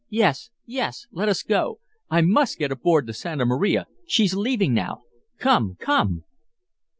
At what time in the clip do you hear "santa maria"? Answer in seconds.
3.13-3.85